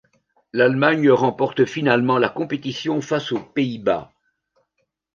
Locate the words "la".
2.17-2.29